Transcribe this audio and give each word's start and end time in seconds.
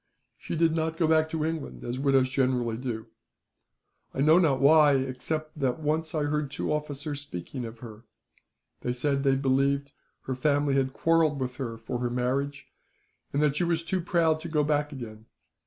She 0.35 0.55
did 0.55 0.75
not 0.75 0.97
go 0.97 1.05
back 1.05 1.29
to 1.29 1.45
England, 1.45 1.83
as 1.83 1.99
widows 1.99 2.31
generally 2.31 2.75
do. 2.75 3.05
I 4.15 4.21
know 4.21 4.39
not 4.39 4.59
why, 4.59 4.95
except 4.95 5.59
that 5.59 5.75
I 5.75 5.79
once 5.79 6.11
heard 6.13 6.49
two 6.49 6.73
officers 6.73 7.21
speaking 7.21 7.65
of 7.65 7.81
her. 7.81 8.05
They 8.79 8.93
said 8.93 9.21
that 9.21 9.29
they 9.29 9.35
believed 9.35 9.91
her 10.23 10.33
family 10.33 10.73
had 10.73 10.93
quarrelled 10.93 11.39
with 11.39 11.57
her, 11.57 11.77
for 11.77 11.99
her 11.99 12.09
marriage, 12.09 12.65
and 13.31 13.43
that 13.43 13.55
she 13.57 13.63
was 13.63 13.85
too 13.85 14.01
proud 14.01 14.39
to 14.39 14.49
go 14.49 14.63
back 14.63 14.91
again. 14.91 15.27